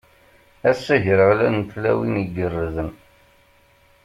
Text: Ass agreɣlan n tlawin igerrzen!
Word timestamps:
Ass 0.69 0.85
agreɣlan 0.95 1.57
n 1.61 1.67
tlawin 1.71 2.21
igerrzen! 2.23 2.91